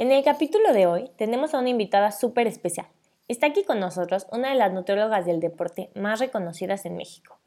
[0.00, 2.86] En el capítulo de hoy tenemos a una invitada súper especial.
[3.28, 7.38] Está aquí con nosotros una de las nutriólogas del deporte más reconocidas en México.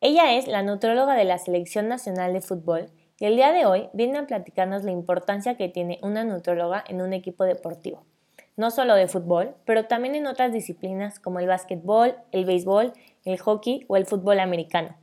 [0.00, 3.88] Ella es la nutrióloga de la Selección Nacional de Fútbol y el día de hoy
[3.92, 8.04] viene a platicarnos la importancia que tiene una nutrióloga en un equipo deportivo.
[8.56, 12.94] No solo de fútbol, pero también en otras disciplinas como el básquetbol, el béisbol,
[13.24, 14.96] el hockey o el fútbol americano.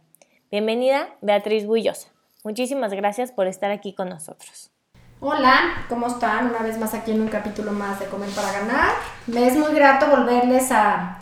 [0.51, 2.09] Bienvenida, Beatriz Bullosa.
[2.43, 4.73] Muchísimas gracias por estar aquí con nosotros.
[5.21, 6.47] Hola, ¿cómo están?
[6.47, 8.91] Una vez más aquí en un capítulo más de Comer para Ganar.
[9.27, 11.19] Me es muy grato volverles a,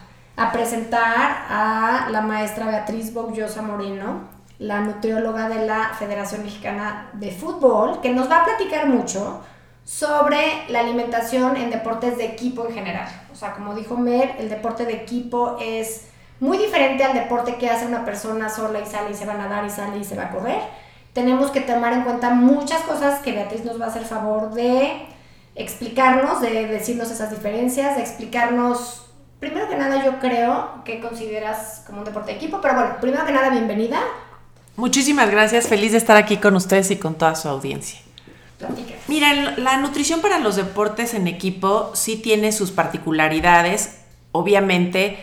[0.53, 4.27] presentar a la maestra Beatriz Boullosa Moreno,
[4.59, 9.41] la nutrióloga de la Federación Mexicana de Fútbol, que nos va a platicar mucho
[9.83, 13.07] sobre la alimentación en deportes de equipo en general.
[13.33, 17.67] O sea, como dijo Mer, el deporte de equipo es muy diferente al deporte que
[17.67, 20.15] hace una persona sola y sale y se va a nadar y sale y se
[20.15, 20.86] va a correr
[21.17, 25.07] tenemos que tomar en cuenta muchas cosas que Beatriz nos va a hacer favor de
[25.55, 29.07] explicarnos, de decirnos esas diferencias, de explicarnos,
[29.39, 33.25] primero que nada yo creo que consideras como un deporte de equipo, pero bueno, primero
[33.25, 33.99] que nada bienvenida.
[34.75, 37.99] Muchísimas gracias, feliz de estar aquí con ustedes y con toda su audiencia.
[39.07, 44.01] Mira, la nutrición para los deportes en equipo sí tiene sus particularidades,
[44.33, 45.17] obviamente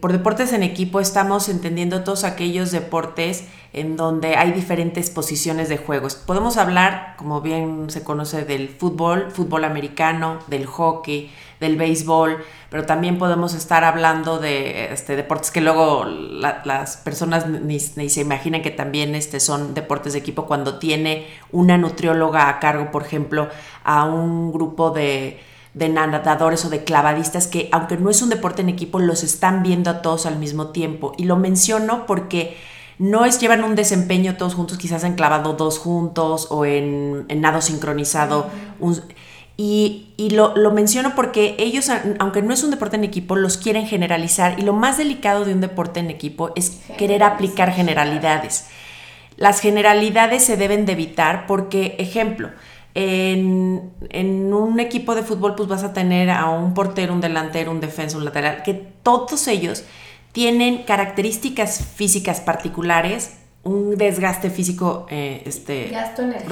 [0.00, 5.78] por deportes en equipo estamos entendiendo todos aquellos deportes en donde hay diferentes posiciones de
[5.78, 6.14] juegos.
[6.14, 12.38] Podemos hablar, como bien se conoce, del fútbol, fútbol americano, del hockey, del béisbol,
[12.70, 18.62] pero también podemos estar hablando de este, deportes que luego las personas ni, se imaginan
[18.62, 23.48] que también este, son deportes de equipo cuando tiene una nutrióloga a cargo, por ejemplo,
[23.82, 25.40] a un grupo de
[25.76, 29.62] de nadadores o de clavadistas que aunque no es un deporte en equipo, los están
[29.62, 31.12] viendo a todos al mismo tiempo.
[31.18, 32.56] Y lo menciono porque
[32.98, 37.60] no es llevan un desempeño todos juntos, quizás en clavado dos juntos o en, nado
[37.60, 38.48] sincronizado.
[39.58, 43.86] y, lo, lo, menciono porque ellos, aunque no es un deporte en equipo, los quieren
[43.86, 44.58] generalizar.
[44.58, 48.68] Y lo más delicado de un deporte en equipo es querer aplicar generalidades.
[49.36, 52.48] Las generalidades se deben de evitar porque, ejemplo,
[52.96, 57.80] en, un equipo de fútbol pues vas a tener a un portero, un delantero, un
[57.80, 59.84] defensa, un lateral, que todos ellos
[60.32, 65.92] tienen características físicas particulares, un desgaste físico eh, este,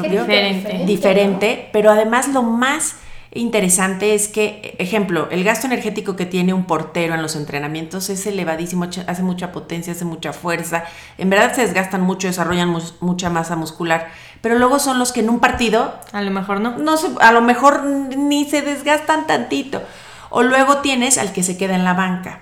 [0.02, 2.96] diferente, diferente pero además lo más
[3.34, 8.26] interesante es que, ejemplo, el gasto energético que tiene un portero en los entrenamientos es
[8.26, 10.84] elevadísimo, hace mucha potencia, hace mucha fuerza,
[11.18, 14.08] en verdad se desgastan mucho, desarrollan mucha masa muscular,
[14.40, 15.94] pero luego son los que en un partido...
[16.12, 16.78] A lo mejor no.
[16.78, 19.82] no a lo mejor ni se desgastan tantito.
[20.30, 22.40] O luego tienes al que se queda en la banca.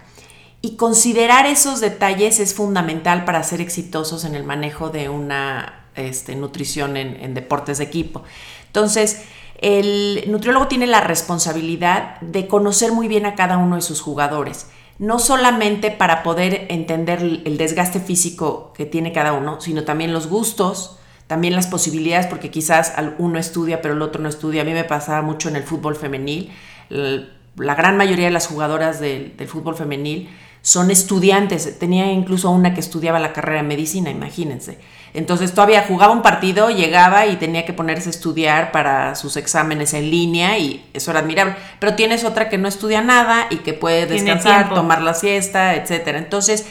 [0.63, 6.35] Y considerar esos detalles es fundamental para ser exitosos en el manejo de una este,
[6.35, 8.25] nutrición en, en deportes de equipo.
[8.67, 9.23] Entonces,
[9.59, 14.69] el nutriólogo tiene la responsabilidad de conocer muy bien a cada uno de sus jugadores,
[14.99, 20.29] no solamente para poder entender el desgaste físico que tiene cada uno, sino también los
[20.29, 24.63] gustos, también las posibilidades, porque quizás uno estudia pero el otro no estudia.
[24.63, 26.53] A mí me pasaba mucho en el fútbol femenil.
[27.57, 30.29] La gran mayoría de las jugadoras del, del fútbol femenil
[30.61, 31.79] son estudiantes.
[31.79, 34.79] Tenía incluso una que estudiaba la carrera de medicina, imagínense.
[35.15, 39.93] Entonces todavía jugaba un partido, llegaba y tenía que ponerse a estudiar para sus exámenes
[39.93, 41.55] en línea y eso era admirable.
[41.79, 46.17] Pero tienes otra que no estudia nada y que puede descansar, tomar la siesta, etcétera.
[46.17, 46.67] Entonces,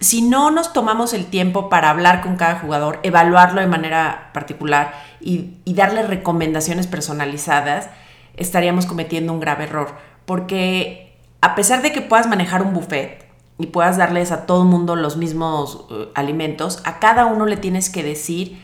[0.00, 4.92] si no nos tomamos el tiempo para hablar con cada jugador, evaluarlo de manera particular
[5.20, 7.88] y, y darle recomendaciones personalizadas,
[8.36, 9.96] estaríamos cometiendo un grave error.
[10.26, 14.68] Porque a pesar de que puedas manejar un buffet, y puedas darles a todo el
[14.68, 18.60] mundo los mismos eh, alimentos, a cada uno le tienes que decir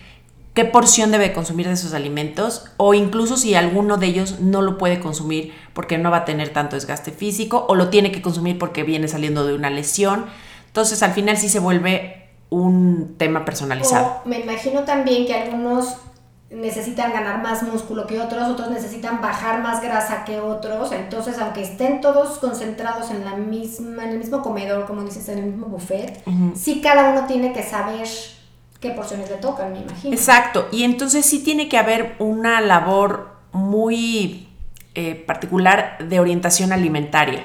[0.55, 4.76] qué porción debe consumir de esos alimentos o incluso si alguno de ellos no lo
[4.76, 8.58] puede consumir porque no va a tener tanto desgaste físico o lo tiene que consumir
[8.58, 10.26] porque viene saliendo de una lesión.
[10.67, 14.23] Entonces al final sí se vuelve un tema personalizado.
[14.25, 15.96] me imagino también que algunos
[16.50, 21.62] necesitan ganar más músculo que otros, otros necesitan bajar más grasa que otros, entonces aunque
[21.62, 25.66] estén todos concentrados en la misma, en el mismo comedor, como dices, en el mismo
[25.66, 26.22] buffet,
[26.54, 28.08] sí cada uno tiene que saber
[28.80, 30.14] qué porciones le tocan, me imagino.
[30.14, 34.48] Exacto, y entonces sí tiene que haber una labor muy
[34.94, 37.44] eh, particular de orientación alimentaria,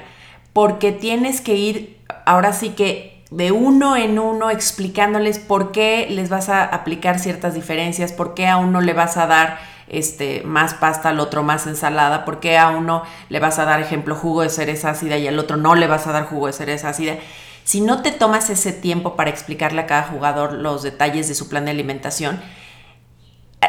[0.54, 6.28] porque tienes que ir ahora sí que de uno en uno explicándoles por qué les
[6.28, 9.58] vas a aplicar ciertas diferencias, por qué a uno le vas a dar
[9.88, 13.80] este, más pasta, al otro más ensalada, por qué a uno le vas a dar,
[13.80, 16.52] ejemplo, jugo de cereza ácida y al otro no le vas a dar jugo de
[16.52, 17.16] cereza ácida.
[17.64, 21.48] Si no te tomas ese tiempo para explicarle a cada jugador los detalles de su
[21.48, 22.40] plan de alimentación,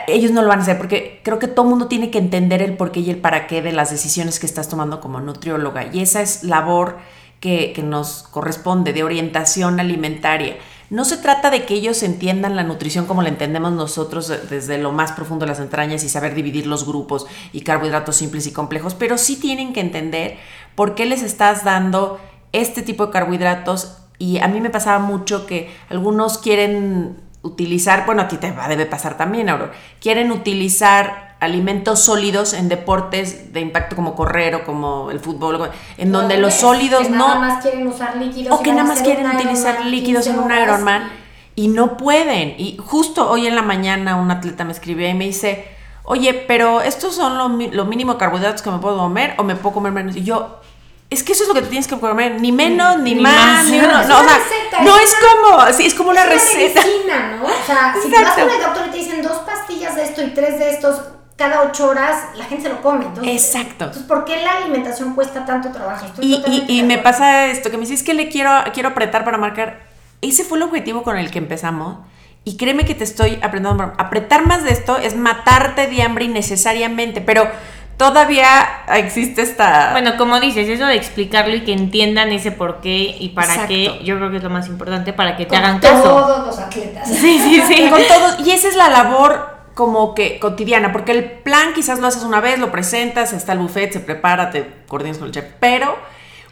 [0.08, 2.78] ellos no lo van a hacer porque creo que todo mundo tiene que entender el
[2.78, 5.88] porqué y el para qué de las decisiones que estás tomando como nutrióloga.
[5.92, 7.00] Y esa es labor
[7.40, 10.58] que, nos corresponde de orientación alimentaria.
[10.90, 14.92] No se trata de que ellos entiendan la nutrición como la entendemos nosotros desde lo
[14.92, 18.94] más profundo de las entrañas y saber dividir los grupos y carbohidratos simples y complejos,
[18.94, 20.38] pero sí tienen que entender
[20.76, 22.20] por qué les estás dando
[22.52, 23.98] este tipo de carbohidratos.
[24.18, 28.68] Y a mí me pasaba mucho que algunos quieren utilizar, bueno, a ti te va,
[28.68, 34.64] debe pasar también, Aurora, quieren utilizar alimentos sólidos en deportes de impacto como correr o
[34.66, 37.28] como el fútbol, en donde los sólidos que no...
[37.28, 38.58] Nada más quieren usar líquidos.
[38.58, 41.12] O que nada más quieren utilizar líquidos en un Ironman
[41.56, 42.56] y no pueden.
[42.58, 45.68] Y justo hoy en la mañana un atleta me escribió y me dice,
[46.04, 49.56] oye, pero estos son lo, lo mínimo de carbohidratos que me puedo comer o me
[49.56, 50.16] puedo comer menos.
[50.16, 50.62] Y yo,
[51.10, 53.80] es que eso es lo que te tienes que comer, ni menos, ni, más, ni
[53.80, 53.92] uno.
[53.92, 54.40] No, o sea,
[54.84, 56.82] no es como, sí, es como una receta.
[56.82, 57.46] Medicina, ¿no?
[57.46, 60.24] O sea, si te vas con el doctor y te dicen dos pastillas de esto
[60.24, 61.02] y tres de estos
[61.36, 63.06] cada ocho horas, la gente se lo come.
[63.06, 63.86] Entonces, Exacto.
[63.86, 66.06] Entonces, ¿por qué la alimentación cuesta tanto trabajo?
[66.06, 68.90] Estoy Y, y, totalmente y me pasa esto, que me dices que le quiero, quiero
[68.90, 69.82] apretar para marcar.
[70.22, 71.98] Ese fue el objetivo con el que empezamos.
[72.46, 73.94] Y créeme que te estoy aprendiendo.
[73.98, 77.50] Apretar más de esto es matarte de hambre innecesariamente, pero
[77.98, 79.92] todavía existe esta...
[79.92, 83.68] Bueno, como dices, eso de explicarlo y que entiendan ese por qué y para Exacto.
[83.70, 86.04] qué, yo creo que es lo más importante para que te Con hagan caso.
[86.04, 87.08] todos los atletas.
[87.10, 87.90] Sí, sí, sí.
[87.90, 88.40] con todos.
[88.46, 92.42] Y esa es la labor como que cotidiana, porque el plan quizás lo haces una
[92.42, 95.96] vez, lo presentas, está el buffet, se prepara, te coordinas con el chef, pero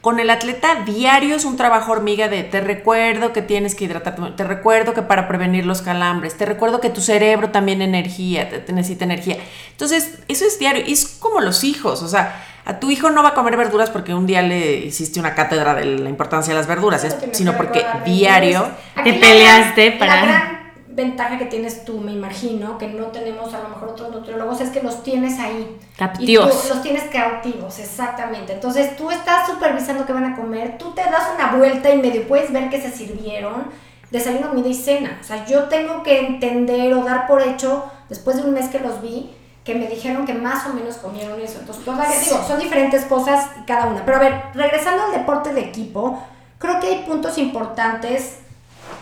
[0.02, 4.22] con el atleta diario es un trabajo hormiga de te recuerdo que tienes que hidratarte,
[4.36, 8.60] te recuerdo que para prevenir los calambres, te recuerdo que tu cerebro también energía, te,
[8.60, 9.38] te necesita energía.
[9.72, 13.24] Entonces, eso es diario, y es como los hijos, o sea, a tu hijo no
[13.24, 16.60] va a comer verduras porque un día le hiciste una cátedra de la importancia de
[16.60, 18.68] las verduras, es- sino porque diario...
[19.04, 20.52] Te peleaste para-
[20.95, 24.69] ventaja que tienes tú, me imagino, que no tenemos a lo mejor otros nutriólogos, es
[24.69, 25.78] que los tienes ahí.
[25.98, 26.48] Captivos.
[26.48, 28.54] Y tú los tienes cautivos, exactamente.
[28.54, 32.28] Entonces tú estás supervisando qué van a comer, tú te das una vuelta y medio
[32.28, 33.66] puedes ver qué se sirvieron,
[34.12, 35.18] desayuno, comida y cena.
[35.19, 38.80] O sea, yo tengo que entender o dar por hecho, después de un mes que
[38.80, 41.60] los vi, que me dijeron que más o menos comieron eso.
[41.60, 44.06] Entonces, todavía, digo, son diferentes cosas cada una.
[44.06, 46.22] Pero a ver, regresando al deporte de equipo,
[46.60, 48.43] creo que hay puntos importantes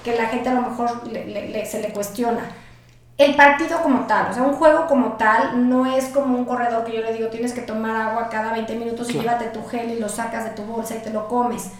[0.04, 2.42] que la gente a lo mejor le- le- le- se le cuestiona.
[3.18, 6.84] El partido como tal, o sea, un juego como tal no es como un corredor
[6.86, 9.92] que yo le digo tienes que tomar agua cada 20 minutos y llévate tu gel
[9.92, 11.72] y lo sacas de tu bolsa y te lo comes.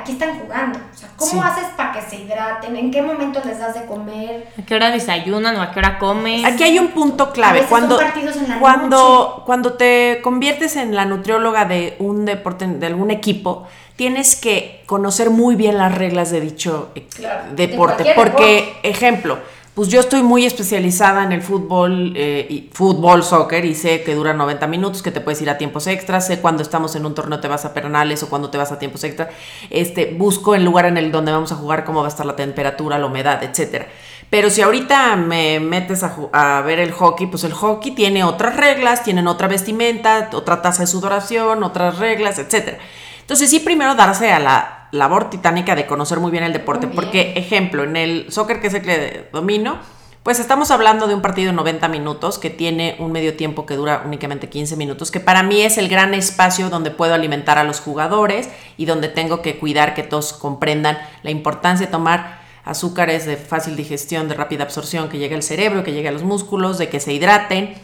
[0.00, 0.78] Aquí están jugando.
[0.92, 1.38] O sea, ¿cómo Sí.
[1.42, 2.76] haces para que se hidraten?
[2.76, 4.48] ¿En qué momento les das de comer?
[4.58, 6.44] ¿A qué hora desayunan o a qué hora comen?
[6.46, 7.62] Aquí hay un punto clave.
[7.68, 12.86] Cuando, partidos en la cuando, cuando te conviertes en la nutrióloga de un deporte, de
[12.86, 13.66] algún equipo,
[13.96, 18.12] tienes que conocer muy bien las reglas de dicho Claro, deporte.
[18.14, 19.38] porque, ejemplo,
[19.76, 24.14] pues yo estoy muy especializada en el fútbol, eh, y fútbol, soccer, y sé que
[24.14, 27.14] dura 90 minutos, que te puedes ir a tiempos extras, sé cuando estamos en un
[27.14, 29.28] torneo te vas a penales o cuando te vas a tiempos extras.
[29.68, 32.34] Este, busco el lugar en el donde vamos a jugar, cómo va a estar la
[32.36, 33.86] temperatura, la humedad, etcétera.
[34.30, 38.56] Pero si ahorita me metes a, a ver el hockey, pues el hockey tiene otras
[38.56, 42.78] reglas, tienen otra vestimenta, otra tasa de sudoración, otras reglas, etcétera.
[43.20, 46.96] Entonces sí, primero darse a la labor titánica de conocer muy bien el deporte, bien.
[46.96, 49.78] porque, ejemplo, en el soccer que es el que domino,
[50.26, 53.76] pues estamos hablando de un partido de 90 minutos que tiene un medio tiempo que
[53.76, 57.62] dura únicamente 15 minutos, que para mí es el gran espacio donde puedo alimentar a
[57.62, 63.24] los jugadores y donde tengo que cuidar que todos comprendan la importancia de tomar azúcares
[63.24, 66.76] de fácil digestión, de rápida absorción, que llegue al cerebro, que llegue a los músculos,
[66.76, 67.74] de que se hidraten.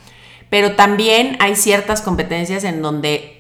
[0.50, 3.31] Pero también hay ciertas competencias en donde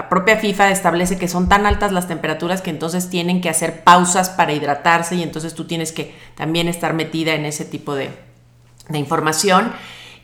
[0.00, 3.84] la propia FIFA establece que son tan altas las temperaturas que entonces tienen que hacer
[3.84, 8.08] pausas para hidratarse y entonces tú tienes que también estar metida en ese tipo de,
[8.94, 9.74] información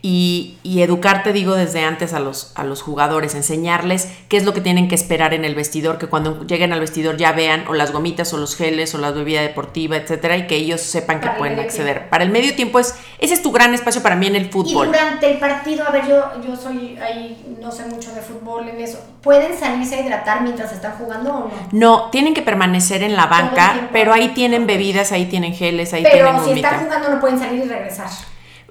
[0.09, 4.55] y, y educarte, digo, desde antes a los, a los jugadores, enseñarles qué es lo
[4.55, 7.75] que tienen que esperar en el vestidor, que cuando lleguen al vestidor ya vean o
[7.75, 11.27] las gomitas o los geles o la bebida deportiva, etcétera, y que ellos sepan que
[11.27, 11.95] Para pueden acceder.
[11.95, 12.11] tiempo.
[12.11, 14.49] Para el medio tiempo es, ese es tu gran espacio para mí en el Y
[14.49, 14.87] fútbol.
[14.87, 18.81] durante el partido, a ver, yo, yo soy ahí, no sé mucho de fútbol en
[18.81, 19.01] eso.
[19.23, 21.51] ¿Pueden salirse a hidratar mientras están jugando o no?
[21.73, 26.05] No, tienen que permanecer en la banca, pero ahí tienen bebidas, ahí tienen geles, ahí
[26.05, 26.69] tienen Pero si gomita.
[26.71, 28.07] están jugando no pueden salir y regresar.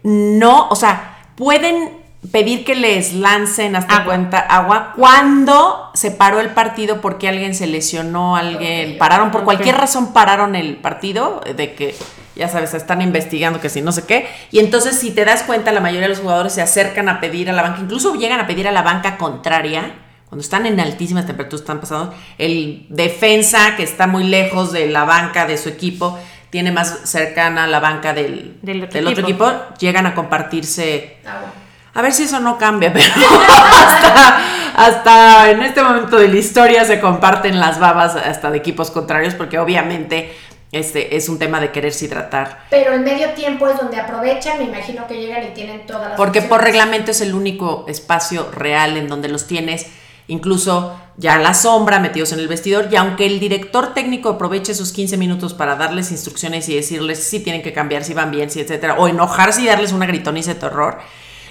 [0.04, 4.06] No, o sea, pueden pedir que les lancen hasta Agua.
[4.06, 9.78] cuenta agua cuando se paró el partido porque alguien se lesionó, alguien pararon por cualquier
[9.78, 11.96] razón pararon el partido de que
[12.36, 14.28] ya sabes, están investigando que si no sé qué.
[14.52, 17.50] Y entonces si te das cuenta la mayoría de los jugadores se acercan a pedir
[17.50, 19.94] a la banca, incluso llegan a pedir a la banca contraria
[20.28, 25.06] cuando están en altísimas temperaturas están pasando el defensa que está muy lejos de la
[25.06, 26.20] banca de su equipo
[26.56, 29.46] tiene más cercana la banca del, Del otro del otro equipo.
[29.46, 31.52] equipo, llegan a compartirse Agua.
[31.94, 34.40] a ver si eso no cambia, pero hasta,
[34.74, 39.34] hasta en este momento de la historia se comparten las babas hasta de equipos contrarios,
[39.34, 40.34] porque obviamente
[40.72, 42.60] este es un tema de quererse hidratar.
[42.70, 46.18] Pero el medio tiempo es donde aprovechan, me imagino que llegan y tienen todas las
[46.18, 49.88] Porque por reglamento es el único espacio real en donde los tienes,
[50.28, 54.74] incluso ya a la sombra, metidos en el vestidor, y aunque el director técnico aproveche
[54.74, 58.50] esos 15 minutos para darles instrucciones y decirles si tienen que cambiar, si van bien,
[58.50, 61.00] si etcétera, o enojarse y darles una gritoniza de terror,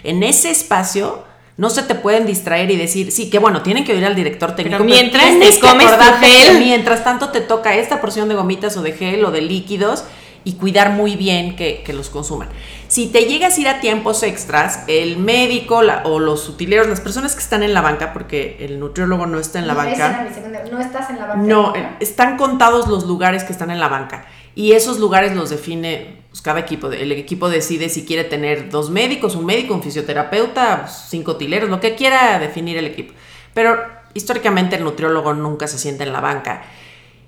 [0.03, 1.25] en ese espacio
[1.57, 4.57] no se te pueden distraer y decir, sí, que bueno, tienen que oír al director
[4.57, 4.79] técnico.
[4.79, 6.59] Pero mientras te comes tu gel.
[6.59, 10.05] mientras tanto te toca esta porción de gomitas o de gel o de líquidos
[10.45, 12.49] y cuidar muy bien que, que los consuman.
[12.89, 17.01] Si te llegas a ir a tiempos extras, el médico la- o los utileros, las
[17.01, 20.29] personas que están en la banca, porque el nutriólogo no está en la No, banca,
[20.35, 21.43] segunda- No estás en la banca.
[21.43, 25.51] no, eh, están contados los lugares que están en la banca y esos lugares los
[25.51, 26.91] define pues, cada equipo.
[26.93, 31.81] El equipo decide si quiere tener dos médicos, un médico, un fisioterapeuta, cinco utileros, lo
[31.81, 33.15] que quiera definir el equipo.
[33.55, 33.79] Pero
[34.15, 36.63] históricamente el nutriólogo nunca se sienta en la banca.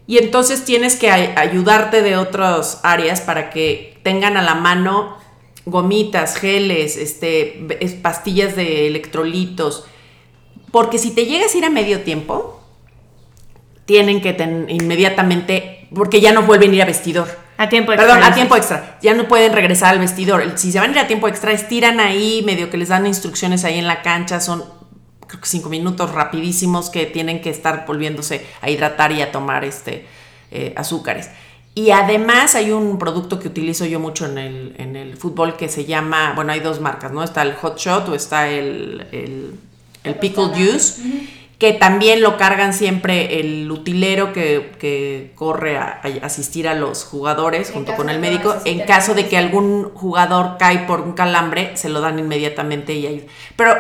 [0.07, 5.17] Y entonces tienes que ay- ayudarte de otras áreas para que tengan a la mano
[5.65, 7.67] gomitas, geles, este,
[8.03, 9.85] pastillas de electrolitos.
[10.71, 12.61] Porque si te llegas a ir a medio tiempo,
[13.85, 17.29] tienen que ten- inmediatamente, porque ya no vuelven a ir a vestidor.
[17.59, 18.13] A tiempo extra.
[18.15, 18.99] Perdón, a tiempo extra.
[19.03, 20.45] Ya no pueden regresar al vestidor.
[20.57, 23.65] Si se van a ir a tiempo extra, estiran ahí, medio que les dan instrucciones
[23.65, 24.41] ahí en la cancha.
[24.41, 24.63] Son,
[25.27, 29.65] creo que cinco minutos rapidísimos que tienen que estar volviéndose a hidratar y a tomar
[29.65, 30.07] este,
[30.51, 31.31] eh, azúcares.
[31.75, 35.69] Y además hay un producto que utilizo yo mucho en el, en el fútbol que
[35.69, 37.23] se llama, bueno, hay dos marcas, ¿no?
[37.23, 39.55] Está el Hot Shot o está el, el,
[40.05, 41.03] el Pickle Juice
[41.59, 47.05] que también lo cargan siempre el utilero que, que corre a, a asistir a los
[47.05, 48.55] jugadores En junto con el médico.
[48.67, 53.07] En caso de que algún jugador cae por un calambre, se lo dan inmediatamente y
[53.07, 53.27] ahí.
[53.57, 53.75] Pero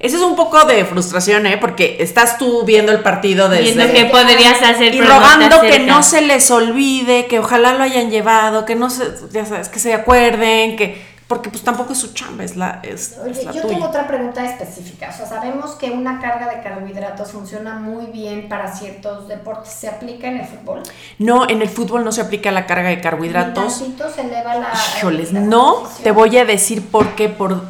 [0.00, 1.58] eso es un poco de frustración, ¿eh?
[1.58, 3.74] Porque estás tú viendo el partido desde...
[3.74, 4.94] Viendo qué podrías hacer.
[4.94, 8.88] y no rogando que no se les olvide, que ojalá lo hayan llevado, que no
[8.88, 12.80] se, ya sabes, que se acuerden, que porque pues tampoco es su chamba, es la,
[12.82, 13.74] es, Oye, es la yo tuya.
[13.74, 15.10] tengo otra pregunta específica.
[15.14, 19.72] O sea, sabemos que una carga de carbohidratos funciona muy bien para ciertos deportes.
[19.72, 20.82] ¿Se aplica en el fútbol?
[21.18, 23.78] No, en el fútbol no se aplica la carga de carbohidratos.
[23.78, 24.72] Tantito se eleva la.
[24.96, 27.62] Híjoles, la no, te voy a decir por qué, por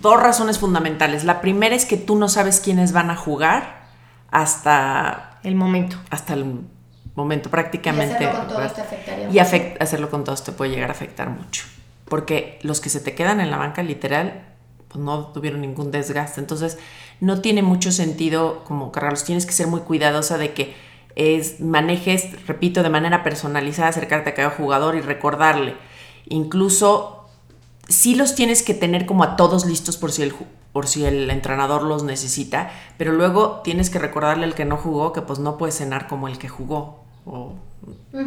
[0.00, 1.24] dos razones fundamentales.
[1.24, 3.86] La primera es que tú no sabes quiénes van a jugar
[4.30, 5.96] hasta, El momento.
[6.10, 6.60] hasta el
[7.14, 8.26] momento Y prácticamente.
[8.26, 9.40] hacerlo con todos te afectaría Y mucho.
[9.40, 11.64] afect- hacerlo con todos te puede llegar a afectar mucho.
[12.08, 14.44] Porque los que se te quedan en la banca literal,
[14.88, 16.40] pues no tuvieron ningún desgaste.
[16.40, 16.78] Entonces,
[17.20, 19.24] no tiene mucho sentido como cargarlos.
[19.24, 20.76] Tienes que ser muy cuidadosa de que
[21.16, 25.74] es, manejes, repito, de manera personalizada, acercarte a cada jugador y recordarle.
[26.28, 27.15] Incluso,
[27.88, 30.34] sí los tienes que tener como a todos listos por si el,
[30.72, 35.12] por si el entrenador los necesita, pero luego tienes que recordarle al que no jugó
[35.12, 37.04] que pues no puede cenar como el que jugó.
[37.24, 37.54] O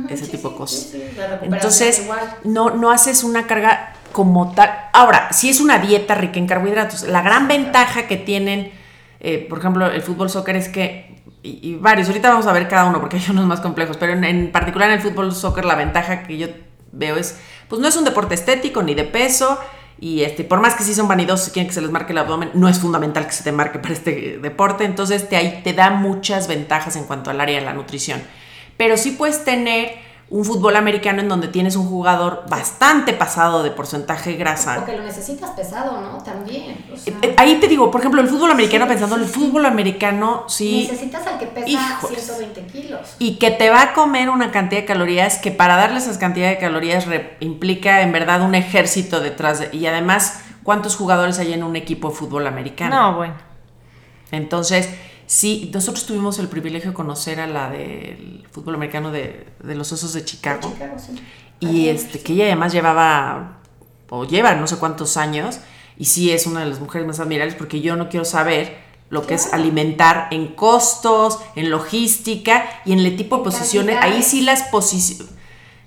[0.09, 0.79] ese sí, tipo de cosas.
[0.79, 2.07] sí, sí, Entonces,
[2.43, 4.71] no, no haces una carga como tal.
[4.93, 8.71] Ahora, si es una dieta rica en carbohidratos, la gran ventaja que tienen,
[9.19, 12.67] eh, por ejemplo, el fútbol soccer es que, y, y varios, ahorita vamos a ver
[12.67, 15.65] cada uno porque hay unos más complejos, pero en, en particular en el fútbol soccer
[15.65, 16.47] la ventaja que yo
[16.91, 17.39] veo es,
[17.69, 19.57] pues no es un deporte estético ni de peso.
[20.01, 22.17] Y este, por más que sí son vanidosos y quieren que se les marque el
[22.17, 24.85] abdomen, no es fundamental que se te marque para este deporte.
[24.85, 28.21] Entonces te, ahí te da muchas ventajas en cuanto al área de la nutrición
[28.79, 29.91] pero sí puedes tener
[30.31, 34.75] un fútbol americano en donde tienes un jugador bastante pasado de porcentaje grasa.
[34.75, 36.19] Porque lo necesitas pesado, ¿no?
[36.23, 36.85] También.
[36.93, 39.21] o sea, Eh, eh, Ahí te digo, por ejemplo, el fútbol americano, Sí, pensando en
[39.23, 42.23] el sí, fútbol americano, sí, necesitas al que pesa Híjoles.
[42.25, 43.15] 120 kilos.
[43.17, 46.57] y que te va a comer una cantidad de calorías que para darle esas cantidades
[46.57, 47.07] de calorías
[47.39, 52.09] implica en verdad un ejército detrás de, y además cuántos jugadores hay en un equipo
[52.09, 52.95] de fútbol americano.
[53.13, 53.33] No, bueno.
[54.31, 54.89] Entonces,
[55.29, 59.91] sí, nosotros tuvimos el privilegio de conocer a la del fútbol americano de, de los
[59.91, 60.71] Osos de Chicago.
[60.73, 61.13] Chicago, sí.
[61.59, 62.23] Y este, es.
[62.23, 63.59] que ella además llevaba,
[64.09, 65.59] o lleva no sé cuántos años,
[65.97, 68.77] y sí es una de las mujeres más admirables porque yo no quiero saber
[69.09, 73.97] lo que es alimentar en costos, en logística y en el tipo de posiciones.
[74.01, 75.33] Ahí sí las posiciones,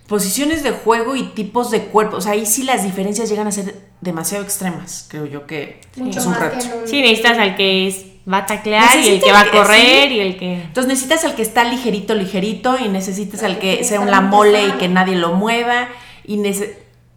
[0.06, 2.16] posiciones de juego y tipos de cuerpo.
[2.16, 5.06] O sea, ahí sí las diferencias llegan a ser demasiado extremas.
[5.08, 6.56] Creo yo que Mucho es un más reto.
[6.82, 10.08] un- Sí, necesitas al que es- va a taclear y el que va a correr
[10.08, 10.14] sí.
[10.14, 10.54] y el que...
[10.54, 14.66] Entonces necesitas al que está ligerito, ligerito, y necesitas Al que sea un la mole
[14.68, 15.88] y que nadie lo mueva.
[16.24, 16.76] Y, nece-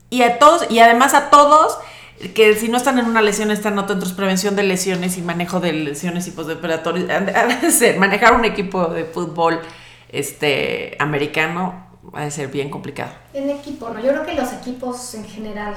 [0.10, 1.78] y a todos, y además a todos,
[2.34, 5.74] que si no están en una lesión, están entonces prevención de lesiones y manejo de
[5.74, 7.08] lesiones y postoperatorios.
[8.00, 9.60] Manejar un equipo de fútbol
[10.10, 11.86] este americano
[12.16, 13.12] va a ser bien complicado.
[13.34, 14.00] En equipo, ¿no?
[14.00, 15.76] Yo creo que los equipos en general.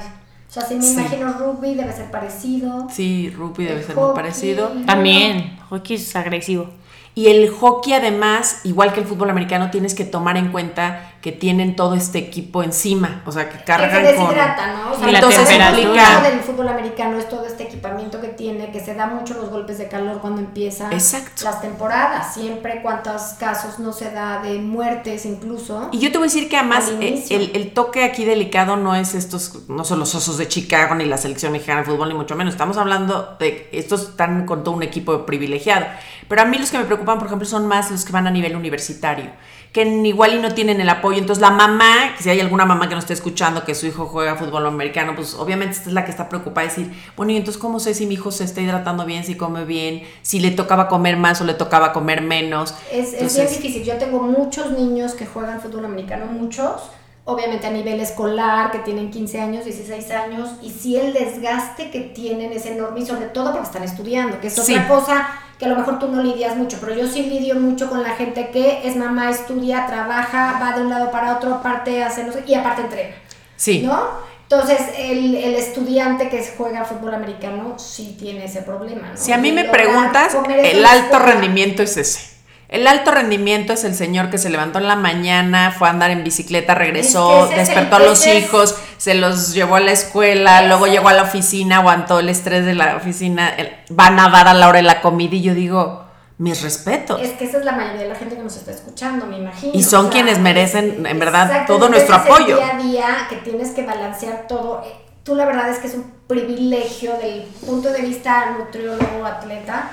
[0.49, 0.93] O sea, si me Sí.
[0.93, 2.87] imagino rugby debe ser parecido.
[2.91, 4.71] Sí, rugby debe El ser muy parecido.
[4.87, 6.71] También, hockey es agresivo.
[7.13, 11.31] Y el hockey además, igual que el fútbol americano, tienes que tomar en cuenta que
[11.33, 14.03] tienen todo este equipo encima, o sea, que Que cargan con...
[14.03, 14.91] deshidrata, ¿no?
[14.91, 15.83] O sea, Y la entonces temperatura.
[15.83, 19.33] el problema del fútbol americano es todo este equipamiento que tiene, que se da mucho
[19.33, 21.43] los golpes de calor cuando empiezan Exacto.
[21.43, 22.33] las temporadas.
[22.33, 25.89] Siempre cuántos casos no se da de muertes incluso.
[25.91, 29.13] Y yo te voy a decir que además el, el toque aquí delicado no es
[29.13, 32.35] estos, no son los osos de Chicago ni la selección mexicana de fútbol, ni mucho
[32.35, 32.53] menos.
[32.53, 35.85] Estamos hablando de estos están con todo un equipo privilegiado.
[36.27, 38.31] Pero a mí los que me preocupan, por ejemplo, son más los que van a
[38.31, 39.31] nivel universitario,
[39.73, 41.19] que igual y no tienen el apoyo.
[41.19, 44.07] Entonces la mamá, que si hay alguna mamá que nos esté escuchando que su hijo
[44.07, 47.37] juega fútbol americano, pues obviamente esta es la que está preocupada de decir, bueno, y
[47.37, 50.51] entonces cómo sé si mi hijo se está hidratando bien, si come bien, si le
[50.51, 52.73] tocaba comer más o le tocaba comer menos.
[52.91, 53.83] Es, es bien difícil.
[53.83, 56.89] Yo tengo muchos niños que juegan fútbol americano, muchos,
[57.25, 61.99] obviamente a nivel escolar, que tienen 15 años, 16 años, y sí el desgaste que
[62.01, 64.73] tienen es enorme, y sobre todo porque están estudiando, que es Sí.
[64.73, 65.27] otra cosa
[65.59, 68.11] que a lo mejor tú no lidias mucho, pero yo sí lidio mucho con la
[68.11, 72.31] gente que es mamá, estudia, trabaja, va de un lado para otro, aparte hace no
[72.31, 73.15] sé, y aparte entrena,
[73.57, 73.81] Sí.
[73.81, 74.29] ¿no?
[74.43, 79.17] Entonces, el, el estudiante que juega fútbol americano sí tiene ese problema, ¿no?
[79.17, 81.25] Si a mí me preguntas, el alto escuela.
[81.25, 82.38] rendimiento es ese.
[82.69, 86.11] El alto rendimiento es el señor que se levantó en la mañana, fue a andar
[86.11, 90.61] en bicicleta, regresó, Es que despertó a los hijos, se los llevó a la escuela,
[90.67, 94.47] luego llegó a la oficina, aguantó el estrés de la oficina, el- van a dar
[94.47, 96.05] a la hora de la comida y yo digo,
[96.37, 97.19] mis respetos.
[97.21, 99.73] Es que esa es la mayoría de la gente que nos está escuchando, me imagino.
[99.73, 102.57] Y son quienes merecen, en verdad, todo nuestro apoyo.
[102.57, 104.83] día a día que tienes que balancear todo.
[105.23, 109.91] Tú la verdad es que es un privilegio del punto de vista nutriólogo, atleta,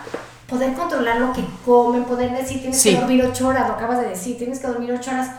[0.49, 2.91] poder controlar lo que comen, poder decir tienes Sí.
[2.95, 5.31] que dormir ocho horas, lo acabas de decir, tienes que dormir ocho horas.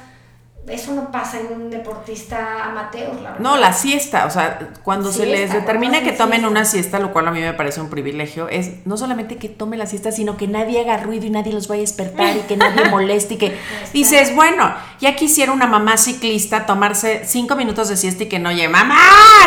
[0.68, 3.40] Eso no pasa en un deportista amateur, la verdad.
[3.40, 6.50] No, la siesta, o sea, cuando se les determina ¿cómo que tomen siesta?
[6.50, 9.80] una siesta, lo cual a mí me parece un privilegio, es no solamente que tomen
[9.80, 12.58] la siesta, sino que nadie haga ruido y nadie los vaya a despertar y que
[12.58, 13.58] nadie moleste y que
[13.94, 18.50] dices, bueno, ya quisiera una mamá ciclista tomarse cinco minutos de siesta y que no
[18.50, 19.00] oye, mamá,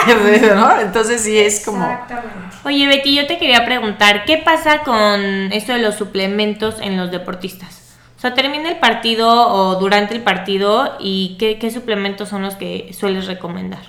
[0.54, 0.80] ¿no?
[0.80, 1.84] Entonces sí es como...
[1.84, 2.56] Exactamente.
[2.64, 7.10] Oye, Betty, yo te quería preguntar, ¿qué pasa con esto de los suplementos en los
[7.10, 7.79] deportistas?
[8.20, 12.54] O sea, termina el partido o durante el partido y ¿qué, qué suplementos son los
[12.54, 13.80] que sueles recomendar?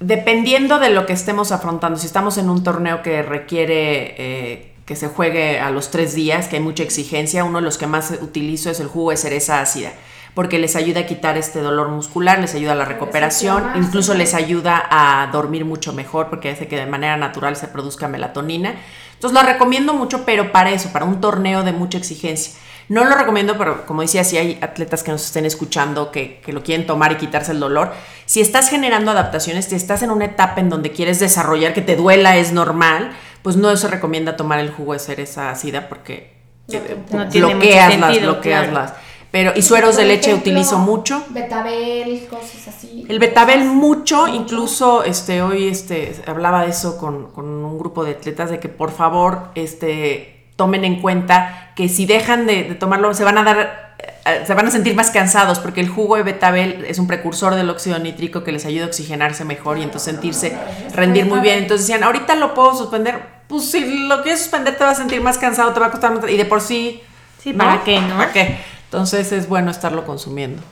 [0.00, 4.96] Dependiendo de lo que estemos afrontando, si estamos en un torneo que requiere eh, que
[4.96, 8.10] se juegue a los tres días, que hay mucha exigencia, uno de los que más
[8.20, 9.92] utilizo es el jugo de cereza ácida,
[10.34, 14.34] porque les ayuda a quitar este dolor muscular, les ayuda a la recuperación, incluso les
[14.34, 18.74] ayuda a dormir mucho mejor, porque hace que de manera natural se produzca melatonina.
[19.14, 22.54] Entonces lo recomiendo mucho, pero para eso, para un torneo de mucha exigencia.
[22.90, 26.52] No lo recomiendo, pero como decía, si hay atletas que nos estén escuchando que, que
[26.52, 27.92] lo quieren tomar y quitarse el dolor,
[28.26, 31.94] si estás generando adaptaciones, si estás en una etapa en donde quieres desarrollar, que te
[31.94, 36.32] duela, es normal, pues no se recomienda tomar el jugo de cereza ácida porque
[37.12, 38.80] No, mucho bloqueas las, sentido, bloqueas claro.
[38.86, 38.92] las.
[39.30, 41.22] Pero, y sueros de leche ejemplo, utilizo mucho.
[41.28, 43.06] Betabel, cosas así.
[43.08, 48.02] El betabel Cosas- mucho, incluso este, hoy este, hablaba de eso con, con un grupo
[48.04, 52.74] de atletas, de que por favor este, tomen en cuenta que si dejan de, de
[52.74, 53.94] tomarlo se van a dar,
[54.26, 57.54] eh, se van a sentir más cansados porque el jugo de betabel es un precursor
[57.54, 60.54] del óxido nítrico que les ayuda a oxigenarse mejor y entonces sentirse,
[60.94, 61.60] rendir muy bien.
[61.60, 65.22] Entonces decían, ahorita lo puedo suspender, pues si lo quieres suspender te vas a sentir
[65.22, 67.00] más cansado, te va a costar más, y de por sí...
[67.42, 68.18] Sí, ¿para qué, no?
[68.18, 68.58] ¿Para qué?
[68.84, 70.62] Entonces es bueno estarlo consumiendo.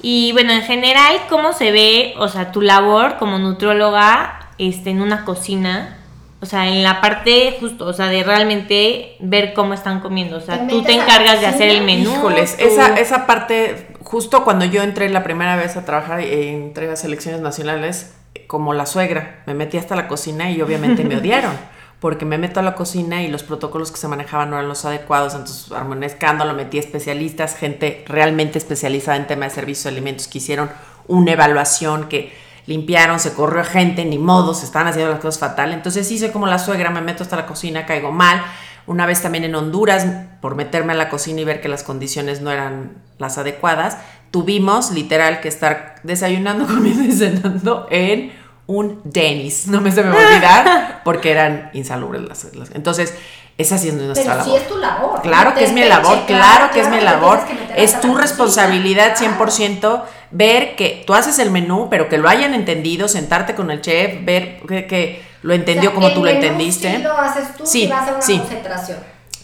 [0.00, 5.02] Y bueno, en general, ¿cómo se ve, o sea, tu labor como nutrióloga este, en
[5.02, 5.98] una cocina?
[6.44, 10.36] O sea, en la parte justo, o sea, de realmente ver cómo están comiendo.
[10.36, 12.12] O sea, ¿Te tú te encargas de hacer el menú.
[12.12, 16.64] Híjoles, tú- esa, esa parte, justo cuando yo entré la primera vez a trabajar en
[16.64, 18.14] entrega de selecciones nacionales,
[18.46, 21.52] como la suegra, me metí hasta la cocina y obviamente me odiaron,
[21.98, 24.84] porque me meto a la cocina y los protocolos que se manejaban no eran los
[24.84, 29.90] adecuados, entonces armé un escándalo, metí especialistas, gente realmente especializada en tema de servicios de
[29.90, 30.70] alimentos que hicieron
[31.08, 32.32] una evaluación que
[32.66, 35.72] limpiaron, se corrió gente, ni modo, se estaban haciendo las cosas fatal.
[35.72, 38.42] Entonces hice como la suegra, me meto hasta la cocina, caigo mal.
[38.86, 40.06] Una vez también en Honduras,
[40.40, 43.96] por meterme a la cocina y ver que las condiciones no eran las adecuadas,
[44.30, 48.32] tuvimos literal que estar desayunando, comiendo y cenando en
[48.66, 49.68] un Denny's.
[49.68, 53.14] No me se me va a olvidar porque eran insalubres las, las- Entonces,
[53.56, 54.44] esa sí es nuestra Pero labor.
[54.52, 55.22] sí es tu labor.
[55.22, 57.40] Claro que es mi labor, checar, claro que es mi labor.
[57.46, 59.36] que Es tu cocina, responsabilidad claro.
[59.38, 63.80] 100% ver que tú haces el menú, pero que lo hayan entendido, sentarte con el
[63.80, 66.96] chef, ver que, que lo entendió O sea, como el tú lo entendiste.
[66.96, 68.38] Sí lo haces tú Sí, y vas a una sí.
[68.38, 68.98] concentración.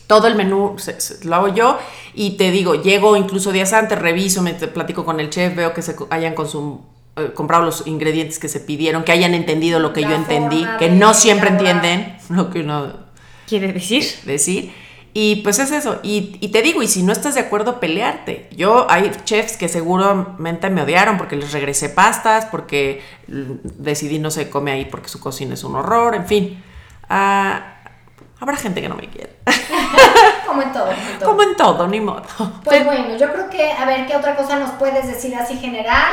[0.07, 1.79] Todo el menú se- se- lo hago yo
[2.15, 5.83] y te digo, llego incluso días antes, reviso, me platico con el chef, veo que
[5.83, 6.81] se hayan consum-
[7.17, 10.67] eh, comprado los ingredientes que se pidieron, que hayan entendido lo que La yo entendí,
[10.81, 11.77] que no siempre elaborar.
[11.77, 13.10] entienden lo que uno
[13.51, 14.05] ¿Quiere decir?
[14.25, 14.73] decir.
[15.13, 15.99] Y pues es eso.
[16.05, 18.49] Y, y te digo, y si no estás de acuerdo, pelearte.
[18.57, 24.49] Yo, hay chefs que seguramente me odiaron porque les regresé pastas, porque decidí no se
[24.49, 26.63] come ahí porque su cocina es un horror, en fin.
[27.09, 27.75] Ah,
[28.39, 29.35] habrá gente que no me quiere.
[30.47, 30.87] Como en todo.
[30.87, 31.29] como en todo.
[31.29, 32.23] Como en todo, ni modo.
[32.65, 36.13] Pues bueno, yo creo que, a ver, ¿qué otra cosa nos puedes decir así general?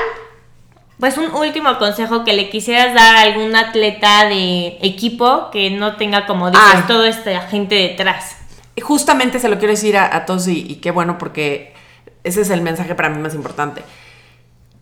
[1.00, 5.96] Pues un último consejo que le quisieras dar a algún atleta de equipo que no
[5.96, 6.84] tenga, como dices, Ay.
[6.88, 8.36] toda esta gente detrás.
[8.82, 11.74] Justamente se lo quiero decir a, a todos y, y qué bueno porque
[12.24, 13.84] ese es el mensaje para mí más importante.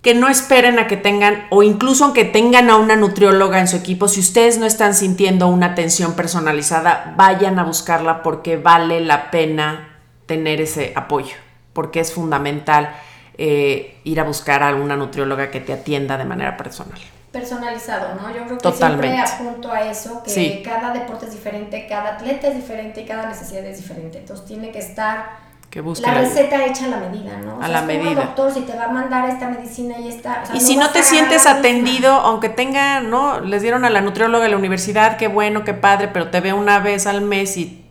[0.01, 3.75] Que no esperen a que tengan, o incluso aunque tengan a una nutrióloga en su
[3.75, 9.31] equipo, si ustedes no están sintiendo una atención personalizada, vayan a buscarla porque vale la
[9.31, 9.97] pena
[10.27, 11.35] tener ese apoyo,
[11.73, 12.95] porque es fundamental
[13.37, 16.99] eh, ir a buscar a una nutrióloga que te atienda de manera personal.
[17.31, 18.29] Personalizado, ¿no?
[18.29, 19.07] Yo creo que Totalmente.
[19.25, 20.61] siempre apunto a eso, que Sí.
[20.63, 24.19] cada deporte es diferente, cada atleta es diferente y cada necesidad es diferente.
[24.19, 27.55] Entonces tiene que estar Que la receta hecha a la medida, ¿no?
[27.57, 28.21] O A sea, la es como el medida.
[28.21, 30.39] doctor si te va a mandar esta medicina y esta...
[30.43, 31.59] o sea, Y si no te sientes misma.
[31.59, 33.41] atendido, aunque tenga, ¿no?
[33.41, 36.53] Les dieron a la nutrióloga de la universidad, qué bueno, qué padre, pero te ve
[36.53, 37.83] una vez al mes y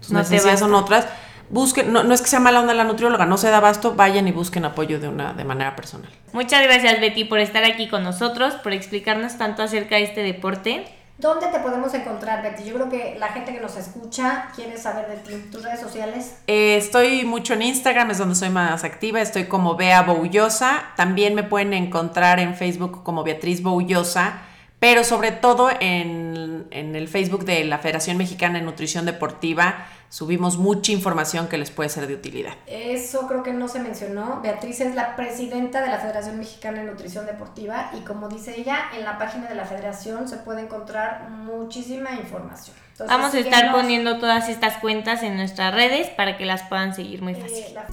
[0.00, 1.06] tus No necesidades son otras.
[1.50, 4.26] Busquen, no, no es que sea mala onda la nutrióloga, no se da abasto, vayan
[4.28, 6.10] y busquen apoyo de una de manera personal.
[6.32, 10.84] Muchas gracias Betty por estar aquí con nosotros, por explicarnos tanto acerca de este deporte.
[11.18, 12.64] ¿Dónde te podemos encontrar, Betty?
[12.64, 15.48] Yo creo que la gente que nos escucha quiere saber de ti.
[15.50, 16.36] ¿Tus redes sociales?
[16.46, 21.34] Eh, estoy mucho en Instagram, es donde soy más activa, estoy como Bea Boullosa, también
[21.34, 24.42] me pueden encontrar en Facebook como Beatriz Boullosa,
[24.78, 30.56] pero sobre todo en, en el Facebook de la Federación Mexicana de Nutrición Deportiva subimos
[30.58, 32.52] mucha información que les puede ser de utilidad.
[32.66, 34.40] Eso creo que no se mencionó.
[34.42, 38.78] Beatriz es la presidenta de la Federación Mexicana de Nutrición Deportiva y como dice ella,
[38.96, 42.76] en la página de la federación se puede encontrar muchísima información.
[42.92, 46.62] Entonces, Vamos a estar síguenos, poniendo todas estas cuentas en nuestras redes para que las
[46.62, 47.64] puedan seguir muy fácil.
[47.64, 47.86] eh, la-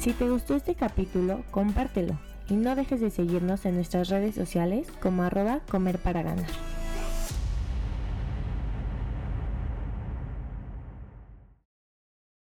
[0.00, 4.88] Si te gustó este capítulo, compártelo y no dejes de seguirnos en nuestras redes sociales
[5.00, 6.46] como arroba comer para ganar.